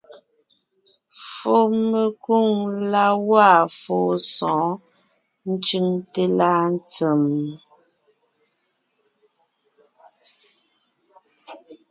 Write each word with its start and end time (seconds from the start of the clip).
Fùɔmekwoŋ 1.33 2.49
la 2.91 3.05
gwaa 3.25 3.59
fóo 3.79 4.09
sɔ̌ɔn 4.33 4.75
ncʉŋte 5.55 6.23
láa 6.37 6.63
ntsèm? 6.73 7.23